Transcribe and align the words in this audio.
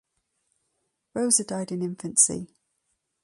Rosa 1.13 1.43
died 1.43 1.71
in 1.71 1.83
infancy. 1.83 2.47